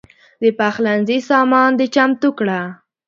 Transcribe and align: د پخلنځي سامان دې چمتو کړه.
د 0.41 0.43
پخلنځي 0.59 1.17
سامان 1.29 1.71
دې 1.79 1.87
چمتو 1.95 2.29
کړه. 2.39 2.59